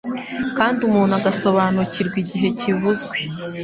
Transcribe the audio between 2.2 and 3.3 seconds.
igihe kivuzwe.